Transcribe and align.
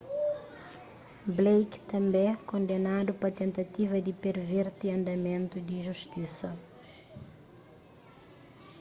blake 1.37 1.77
tanbê 1.91 2.27
kondenadu 2.49 3.11
pa 3.21 3.29
tentativa 3.43 3.97
di 4.05 4.13
perverti 4.23 4.85
andamentu 4.97 5.55
di 5.67 5.77
justisa 5.87 6.49